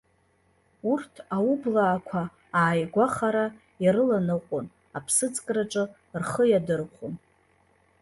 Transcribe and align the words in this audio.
Урҭ 0.91 1.13
аублаақәа 1.35 2.21
ааигәахара 2.59 3.45
ирыланыҟәон, 3.83 4.65
аԥсыӡкраҿы 4.97 5.83
рхы 6.21 6.43
иадырхәон. 6.49 7.13